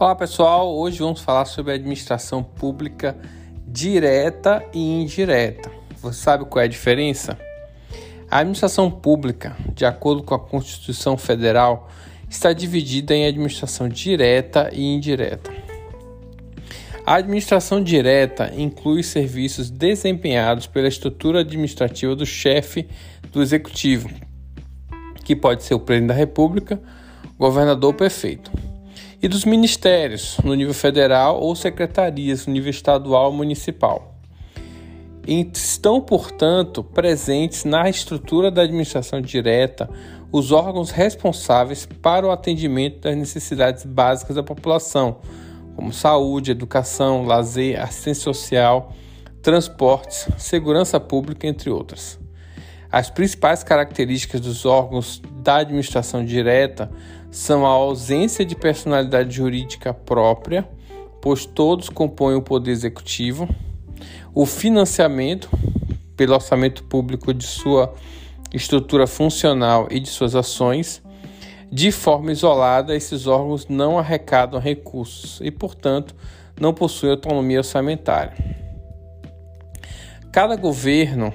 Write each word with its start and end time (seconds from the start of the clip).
Olá 0.00 0.14
pessoal, 0.14 0.74
hoje 0.74 1.00
vamos 1.00 1.20
falar 1.20 1.44
sobre 1.44 1.74
administração 1.74 2.42
pública 2.42 3.14
direta 3.66 4.64
e 4.72 4.78
indireta. 4.78 5.70
Você 6.00 6.22
sabe 6.22 6.46
qual 6.46 6.62
é 6.62 6.64
a 6.64 6.68
diferença? 6.68 7.38
A 8.30 8.38
administração 8.38 8.90
pública, 8.90 9.54
de 9.74 9.84
acordo 9.84 10.22
com 10.22 10.34
a 10.34 10.38
Constituição 10.38 11.18
Federal, 11.18 11.90
está 12.30 12.50
dividida 12.54 13.14
em 13.14 13.26
administração 13.26 13.90
direta 13.90 14.70
e 14.72 14.82
indireta. 14.82 15.52
A 17.04 17.16
administração 17.16 17.84
direta 17.84 18.50
inclui 18.56 19.02
serviços 19.02 19.68
desempenhados 19.68 20.66
pela 20.66 20.88
estrutura 20.88 21.40
administrativa 21.40 22.16
do 22.16 22.24
chefe 22.24 22.88
do 23.30 23.42
executivo, 23.42 24.08
que 25.22 25.36
pode 25.36 25.62
ser 25.62 25.74
o 25.74 25.80
presidente 25.80 26.08
da 26.08 26.14
República, 26.14 26.80
governador 27.38 27.88
ou 27.88 27.94
prefeito 27.94 28.50
e 29.22 29.28
dos 29.28 29.44
ministérios 29.44 30.38
no 30.42 30.54
nível 30.54 30.74
federal 30.74 31.40
ou 31.40 31.54
secretarias 31.54 32.46
no 32.46 32.52
nível 32.52 32.70
estadual 32.70 33.26
ou 33.26 33.32
municipal. 33.32 34.14
Estão, 35.26 36.00
portanto, 36.00 36.82
presentes 36.82 37.64
na 37.64 37.88
estrutura 37.88 38.50
da 38.50 38.62
administração 38.62 39.20
direta 39.20 39.88
os 40.32 40.52
órgãos 40.52 40.90
responsáveis 40.90 41.86
para 41.86 42.26
o 42.26 42.30
atendimento 42.30 43.00
das 43.00 43.16
necessidades 43.16 43.84
básicas 43.84 44.36
da 44.36 44.42
população, 44.42 45.18
como 45.76 45.92
saúde, 45.92 46.52
educação, 46.52 47.24
lazer, 47.24 47.80
assistência 47.80 48.24
social, 48.24 48.92
transportes, 49.42 50.28
segurança 50.38 50.98
pública, 50.98 51.46
entre 51.46 51.68
outras. 51.68 52.18
As 52.92 53.08
principais 53.08 53.62
características 53.62 54.40
dos 54.40 54.66
órgãos 54.66 55.22
da 55.42 55.56
administração 55.56 56.24
direta 56.24 56.90
são 57.30 57.64
a 57.64 57.68
ausência 57.68 58.44
de 58.44 58.56
personalidade 58.56 59.36
jurídica 59.36 59.94
própria, 59.94 60.68
pois 61.22 61.46
todos 61.46 61.88
compõem 61.88 62.34
o 62.34 62.42
poder 62.42 62.72
executivo, 62.72 63.48
o 64.34 64.44
financiamento 64.44 65.48
pelo 66.16 66.34
orçamento 66.34 66.82
público 66.84 67.32
de 67.32 67.44
sua 67.44 67.94
estrutura 68.52 69.06
funcional 69.06 69.86
e 69.90 70.00
de 70.00 70.08
suas 70.08 70.34
ações. 70.34 71.00
De 71.70 71.92
forma 71.92 72.32
isolada, 72.32 72.96
esses 72.96 73.28
órgãos 73.28 73.68
não 73.68 73.98
arrecadam 73.98 74.58
recursos 74.58 75.40
e, 75.40 75.52
portanto, 75.52 76.16
não 76.60 76.74
possuem 76.74 77.12
autonomia 77.12 77.58
orçamentária. 77.58 78.34
Cada 80.32 80.56
governo, 80.56 81.32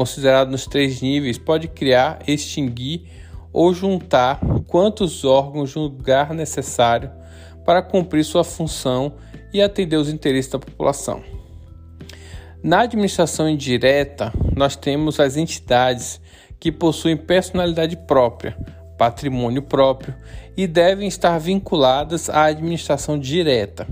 considerado 0.00 0.50
nos 0.50 0.66
três 0.66 1.02
níveis, 1.02 1.36
pode 1.36 1.68
criar, 1.68 2.20
extinguir 2.26 3.02
ou 3.52 3.74
juntar 3.74 4.40
quantos 4.66 5.26
órgãos 5.26 5.68
julgar 5.68 6.32
necessário 6.32 7.10
para 7.66 7.82
cumprir 7.82 8.24
sua 8.24 8.42
função 8.42 9.12
e 9.52 9.60
atender 9.60 9.98
os 9.98 10.08
interesses 10.08 10.50
da 10.50 10.58
população. 10.58 11.22
Na 12.62 12.80
administração 12.80 13.46
indireta, 13.46 14.32
nós 14.56 14.74
temos 14.74 15.20
as 15.20 15.36
entidades 15.36 16.18
que 16.58 16.72
possuem 16.72 17.14
personalidade 17.14 17.94
própria, 17.94 18.56
patrimônio 18.96 19.60
próprio 19.60 20.14
e 20.56 20.66
devem 20.66 21.08
estar 21.08 21.36
vinculadas 21.36 22.30
à 22.30 22.44
administração 22.44 23.18
direta. 23.18 23.86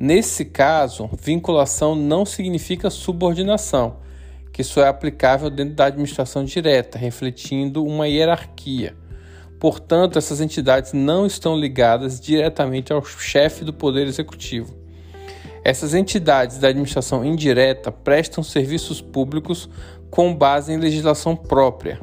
Nesse 0.00 0.46
caso, 0.46 1.10
vinculação 1.20 1.94
não 1.94 2.24
significa 2.24 2.88
subordinação, 2.88 4.02
que 4.54 4.62
só 4.62 4.84
é 4.84 4.88
aplicável 4.88 5.50
dentro 5.50 5.74
da 5.74 5.86
administração 5.86 6.44
direta, 6.44 6.96
refletindo 6.96 7.84
uma 7.84 8.06
hierarquia. 8.06 8.94
Portanto, 9.58 10.16
essas 10.16 10.40
entidades 10.40 10.92
não 10.92 11.26
estão 11.26 11.58
ligadas 11.58 12.20
diretamente 12.20 12.92
ao 12.92 13.04
chefe 13.04 13.64
do 13.64 13.72
Poder 13.72 14.06
Executivo. 14.06 14.72
Essas 15.64 15.92
entidades 15.92 16.58
da 16.58 16.68
administração 16.68 17.24
indireta 17.24 17.90
prestam 17.90 18.44
serviços 18.44 19.00
públicos 19.00 19.68
com 20.08 20.32
base 20.32 20.72
em 20.72 20.76
legislação 20.76 21.34
própria, 21.34 21.98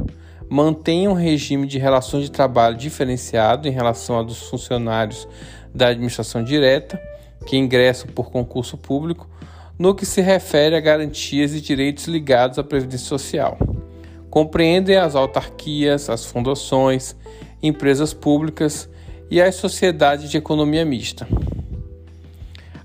mantêm 0.50 1.08
um 1.08 1.14
regime 1.14 1.66
de 1.66 1.80
relações 1.80 2.26
de 2.26 2.32
trabalho 2.32 2.76
diferenciado 2.76 3.66
em 3.66 3.72
relação 3.72 4.20
a 4.20 4.24
dos 4.24 4.50
funcionários 4.50 5.26
da 5.74 5.88
administração 5.88 6.44
direta, 6.44 7.02
que 7.46 7.56
ingressam 7.56 8.12
por 8.12 8.30
concurso 8.30 8.78
público, 8.78 9.31
no 9.82 9.96
que 9.96 10.06
se 10.06 10.22
refere 10.22 10.76
a 10.76 10.80
garantias 10.80 11.56
e 11.56 11.60
direitos 11.60 12.06
ligados 12.06 12.60
à 12.60 12.64
Previdência 12.64 13.08
Social. 13.08 13.58
Compreendem 14.30 14.96
as 14.96 15.16
autarquias, 15.16 16.08
as 16.08 16.24
fundações, 16.24 17.16
empresas 17.64 18.14
públicas 18.14 18.88
e 19.28 19.42
as 19.42 19.56
sociedades 19.56 20.30
de 20.30 20.38
economia 20.38 20.86
mista. 20.86 21.28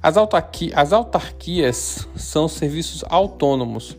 As, 0.03 0.17
autarqui 0.17 0.73
as 0.75 0.95
autarquias 0.95 2.09
são 2.17 2.49
serviços 2.49 3.05
autônomos 3.11 3.95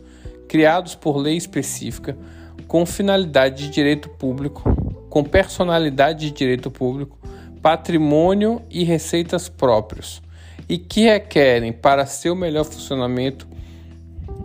criados 0.48 0.96
por 0.96 1.18
lei 1.18 1.36
específica 1.36 2.18
com 2.66 2.84
finalidade 2.84 3.66
de 3.66 3.70
direito 3.70 4.08
público, 4.08 4.64
com 5.08 5.22
personalidade 5.22 6.26
de 6.26 6.32
direito 6.32 6.68
público, 6.68 7.16
patrimônio 7.62 8.60
e 8.68 8.82
receitas 8.82 9.48
próprios 9.48 10.20
e 10.68 10.76
que 10.76 11.02
requerem, 11.02 11.72
para 11.72 12.04
seu 12.06 12.36
melhor 12.36 12.64
funcionamento, 12.64 13.46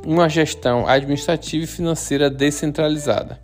uma 0.05 0.29
gestão 0.29 0.87
administrativa 0.87 1.63
e 1.63 1.67
financeira 1.67 2.29
descentralizada. 2.29 3.41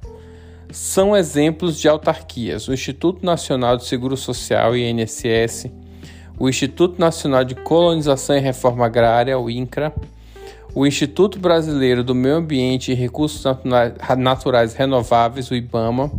São 0.72 1.18
exemplos 1.18 1.79
de 1.79 1.88
autarquias 1.88 2.68
o 2.68 2.73
Instituto 2.73 3.25
Nacional 3.25 3.75
de 3.75 3.85
Seguro 3.85 4.16
Social, 4.16 4.78
INSS, 4.78 5.72
o 6.38 6.47
Instituto 6.47 7.00
Nacional 7.00 7.44
de 7.44 7.56
Colonização 7.56 8.38
e 8.38 8.39
Reforma 8.39 8.85
Agrária, 8.85 9.38
o 9.38 9.50
INCRA, 9.50 9.94
o 10.73 10.85
Instituto 10.85 11.39
Brasileiro 11.39 12.03
do 12.03 12.13
Meio 12.13 12.35
Ambiente 12.35 12.91
e 12.91 12.95
Recursos 12.95 13.44
Naturais 14.18 14.73
Renováveis, 14.73 15.50
o 15.50 15.56
IBAMA, 15.56 16.12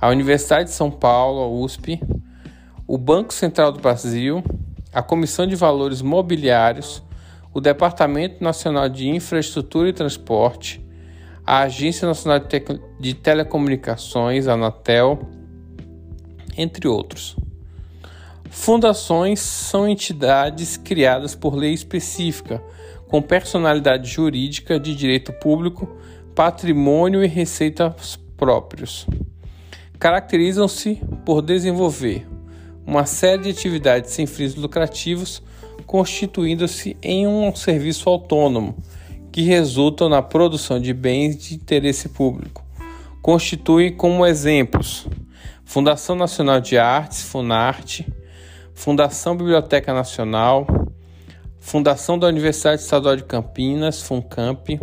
a 0.00 0.08
Universidade 0.08 0.64
de 0.64 0.74
São 0.74 0.90
Paulo, 0.90 1.40
a 1.40 1.48
USP, 1.48 2.00
o 2.86 2.98
Banco 2.98 3.32
Central 3.32 3.70
do 3.70 3.80
Brasil, 3.80 4.42
a 4.92 5.02
Comissão 5.02 5.46
de 5.46 5.54
Valores 5.54 6.02
Mobiliários, 6.02 7.02
o 7.52 7.60
Departamento 7.60 8.42
Nacional 8.42 8.88
de 8.88 9.08
Infraestrutura 9.08 9.88
e 9.88 9.92
Transporte, 9.92 10.84
a 11.44 11.60
Agência 11.60 12.06
Nacional 12.06 12.40
de, 12.40 12.46
Te 12.46 12.80
de 13.00 13.14
Telecomunicações, 13.14 14.48
a 14.48 14.54
Anatel, 14.54 15.18
entre 16.56 16.88
outros. 16.88 17.36
Fundações 18.50 19.40
são 19.40 19.88
entidades 19.88 20.76
criadas 20.76 21.34
por 21.34 21.54
lei 21.54 21.72
específica, 21.72 22.62
com 23.08 23.22
personalidade 23.22 24.08
jurídica 24.10 24.78
de 24.78 24.94
direito 24.94 25.32
público, 25.32 25.96
patrimônio 26.34 27.22
e 27.22 27.26
receitas 27.26 28.18
próprios. 28.36 29.06
Caracterizam-se 29.98 31.00
por 31.24 31.42
desenvolver 31.42 32.26
uma 32.88 33.04
série 33.04 33.42
de 33.42 33.50
atividades 33.50 34.12
sem 34.12 34.26
fins 34.26 34.54
lucrativos, 34.54 35.42
constituindo-se 35.86 36.96
em 37.02 37.26
um 37.26 37.54
serviço 37.54 38.08
autônomo 38.08 38.82
que 39.30 39.42
resultam 39.42 40.08
na 40.08 40.22
produção 40.22 40.80
de 40.80 40.94
bens 40.94 41.36
de 41.36 41.54
interesse 41.54 42.08
público. 42.08 42.64
Constituem 43.20 43.94
como 43.94 44.24
exemplos 44.24 45.06
Fundação 45.66 46.16
Nacional 46.16 46.62
de 46.62 46.78
Artes, 46.78 47.20
Funarte, 47.20 48.10
Fundação 48.72 49.36
Biblioteca 49.36 49.92
Nacional, 49.92 50.66
Fundação 51.60 52.18
da 52.18 52.26
Universidade 52.26 52.80
Estadual 52.80 53.16
de 53.16 53.24
Campinas, 53.24 54.00
FUNCAMP, 54.00 54.80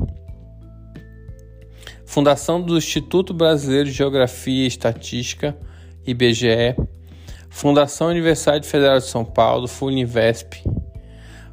Fundação 2.05 2.61
do 2.61 2.77
Instituto 2.77 3.33
Brasileiro 3.33 3.89
de 3.89 3.95
Geografia 3.95 4.63
e 4.63 4.67
Estatística, 4.67 5.57
IBGE, 6.05 6.75
Fundação 7.55 8.09
Universidade 8.09 8.67
Federal 8.67 8.97
de 8.97 9.05
São 9.05 9.23
Paulo, 9.23 9.65
FUNIVESP, 9.65 10.61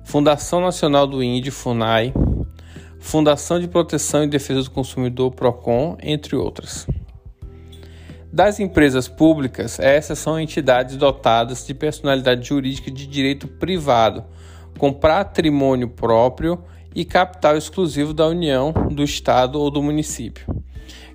Fundação 0.02 0.60
Nacional 0.60 1.06
do 1.06 1.22
Índio, 1.22 1.52
FUNAI, 1.52 2.12
Fundação 2.98 3.60
de 3.60 3.68
Proteção 3.68 4.24
e 4.24 4.26
Defesa 4.26 4.64
do 4.64 4.70
Consumidor, 4.72 5.30
PROCON, 5.30 5.96
entre 6.02 6.34
outras. 6.34 6.88
Das 8.32 8.58
empresas 8.58 9.06
públicas, 9.06 9.78
essas 9.78 10.18
são 10.18 10.40
entidades 10.40 10.96
dotadas 10.96 11.64
de 11.64 11.72
personalidade 11.72 12.48
jurídica 12.48 12.90
de 12.90 13.06
direito 13.06 13.46
privado, 13.46 14.24
com 14.76 14.92
patrimônio 14.92 15.88
próprio 15.88 16.64
e 16.96 17.04
capital 17.04 17.56
exclusivo 17.56 18.12
da 18.12 18.26
União, 18.26 18.72
do 18.90 19.04
Estado 19.04 19.60
ou 19.60 19.70
do 19.70 19.80
município 19.80 20.61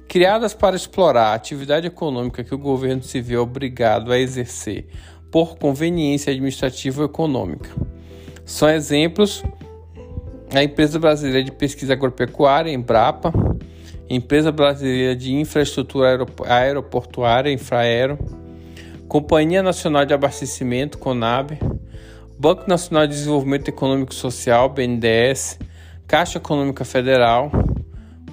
criadas 0.07 0.53
para 0.53 0.75
explorar 0.75 1.27
a 1.27 1.33
atividade 1.33 1.87
econômica 1.87 2.43
que 2.43 2.55
o 2.55 2.57
governo 2.57 3.03
se 3.03 3.21
vê 3.21 3.37
obrigado 3.37 4.11
a 4.11 4.17
exercer 4.17 4.87
por 5.31 5.57
conveniência 5.57 6.31
administrativa 6.31 7.01
ou 7.01 7.05
econômica. 7.05 7.69
São 8.45 8.69
exemplos 8.69 9.43
a 10.53 10.63
Empresa 10.63 10.97
Brasileira 10.97 11.43
de 11.43 11.51
Pesquisa 11.51 11.93
Agropecuária, 11.93 12.71
Embrapa, 12.71 13.33
Empresa 14.09 14.51
Brasileira 14.51 15.15
de 15.15 15.33
Infraestrutura 15.33 16.25
Aeroportuária, 16.47 17.51
Infraero, 17.51 18.17
Companhia 19.07 19.61
Nacional 19.61 20.05
de 20.05 20.13
Abastecimento, 20.13 20.97
Conab, 20.97 21.59
Banco 22.39 22.69
Nacional 22.69 23.05
de 23.05 23.13
Desenvolvimento 23.13 23.67
Econômico 23.67 24.13
e 24.13 24.15
Social, 24.15 24.69
BNDES, 24.69 25.59
Caixa 26.07 26.37
Econômica 26.37 26.85
Federal, 26.85 27.51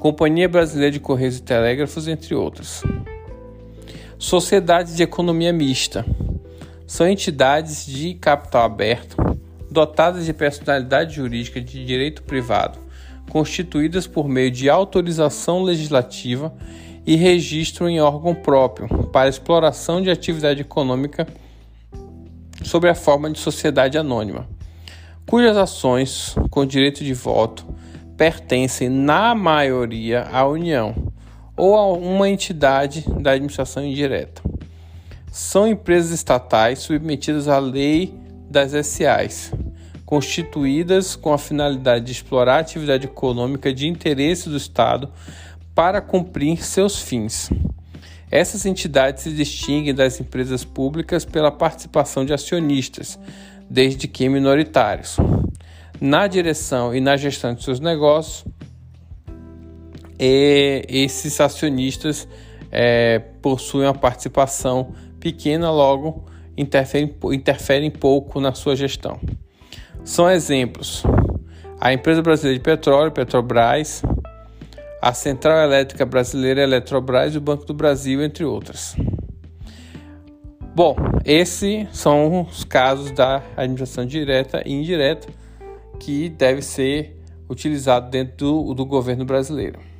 Companhia 0.05 0.47
Brasileira 0.47 0.91
de 0.91 1.01
Correios 1.01 1.39
e 1.39 1.43
Telégrafos, 1.43 2.07
entre 2.07 2.35
outros. 2.35 2.83
Sociedades 4.19 4.95
de 4.95 5.03
economia 5.03 5.51
mista 5.51 6.05
são 6.87 7.09
entidades 7.09 7.87
de 7.87 8.13
capital 8.13 8.65
aberto, 8.65 9.17
dotadas 9.71 10.27
de 10.27 10.35
personalidade 10.35 11.15
jurídica 11.15 11.59
de 11.59 11.87
direito 11.87 12.23
privado, 12.23 12.79
constituídas 13.31 14.07
por 14.07 14.29
meio 14.29 14.51
de 14.51 14.69
autorização 14.69 15.63
legislativa 15.63 16.55
e 17.07 17.17
registro 17.17 17.89
em 17.89 17.99
órgão 17.99 18.35
próprio 18.35 18.87
para 19.05 19.31
exploração 19.31 20.03
de 20.03 20.11
atividade 20.11 20.61
econômica 20.61 21.27
sob 22.63 22.87
a 22.87 22.95
forma 22.95 23.31
de 23.31 23.39
sociedade 23.39 23.97
anônima, 23.97 24.47
cujas 25.27 25.57
ações 25.57 26.35
com 26.51 26.67
direito 26.67 27.03
de 27.03 27.15
voto 27.15 27.65
pertencem 28.17 28.89
na 28.89 29.35
maioria 29.35 30.23
à 30.33 30.47
União 30.47 31.13
ou 31.57 31.77
a 31.77 31.93
uma 31.93 32.29
entidade 32.29 33.05
da 33.21 33.33
administração 33.33 33.85
indireta. 33.85 34.43
São 35.31 35.67
empresas 35.67 36.11
estatais 36.11 36.81
submetidas 36.81 37.49
à 37.49 37.59
lei 37.59 38.15
das 38.49 38.73
SAs, 38.87 39.53
constituídas 40.05 41.17
com 41.17 41.33
a 41.33 41.39
finalidade 41.39 42.05
de 42.05 42.13
explorar 42.13 42.57
a 42.57 42.61
atividade 42.61 43.07
econômica 43.07 43.73
de 43.73 43.89
interesse 43.89 44.49
do 44.49 44.57
Estado 44.57 45.11
para 45.75 46.01
cumprir 46.01 46.65
seus 46.65 47.01
fins. 47.01 47.51
Essas 48.31 48.65
entidades 48.67 49.25
se 49.25 49.33
distinguem 49.33 49.95
das 49.95 50.21
empresas 50.21 50.65
públicas 50.65 51.25
pela 51.25 51.51
participação 51.51 52.25
de 52.25 52.33
acionistas, 52.33 53.19
desde 53.69 54.07
que 54.07 54.29
minoritários, 54.29 55.17
na 56.01 56.27
direção 56.27 56.95
e 56.95 57.01
na 57.01 57.17
gestão 57.17 57.55
de 57.55 57.63
seus 57.63 57.81
negócios. 57.81 58.45
E 60.19 60.85
esses 60.89 61.41
acionistas 61.41 62.29
é, 62.71 63.19
possuem 63.41 63.87
uma 63.87 63.95
participação 63.95 64.93
pequena, 65.19 65.71
logo 65.71 66.25
interferem, 66.57 67.15
interferem 67.33 67.91
pouco 67.91 68.41
na 68.41 68.53
sua 68.53 68.77
gestão. 68.77 69.19
São 70.05 70.31
exemplos 70.31 71.03
a 71.81 71.93
Empresa 71.93 72.23
Brasileira 72.23 72.59
de 72.59 72.65
Petróleo, 72.65 73.11
Petrobras, 73.11 74.03
a 75.03 75.13
Central 75.13 75.59
Elétrica 75.65 76.07
Brasileira, 76.07 76.63
Eletrobras 76.63 77.35
e 77.35 77.39
o 77.39 77.41
Banco 77.41 77.65
do 77.65 77.75
Brasil, 77.75 78.23
entre 78.23 78.45
outras. 78.45 78.97
Bom, 80.75 80.97
esses 81.25 81.87
são 81.93 82.43
os 82.43 82.65
casos 82.65 83.11
da 83.11 83.43
administração 83.57 84.07
direta 84.07 84.63
e 84.65 84.73
indireta 84.73 85.29
que 85.99 86.29
deve 86.29 86.63
ser 86.63 87.17
utilizado 87.49 88.11
dentro 88.11 88.37
do, 88.37 88.75
do 88.75 88.87
governo 88.87 89.25
brasileiro. 89.25 89.94